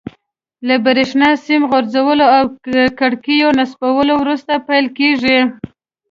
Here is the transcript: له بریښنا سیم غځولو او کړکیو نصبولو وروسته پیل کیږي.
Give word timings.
له 0.67 0.75
بریښنا 0.85 1.29
سیم 1.45 1.61
غځولو 1.71 2.25
او 2.37 2.43
کړکیو 2.99 3.49
نصبولو 3.59 4.13
وروسته 4.21 4.53
پیل 4.67 4.85
کیږي. 4.97 5.39